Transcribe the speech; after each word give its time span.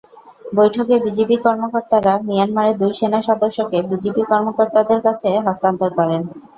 বৈঠকে 0.53 0.95
বিজিবি 1.05 1.37
কর্মকর্তারা 1.45 2.13
মিয়ানমারের 2.27 2.75
দুই 2.81 2.91
সেনাসদস্যকে 2.99 3.77
বিজিপি 3.91 4.21
কর্মকর্তাদের 4.31 4.99
কাছে 5.05 5.29
হস্তান্তর 5.45 5.89
করেন। 5.99 6.21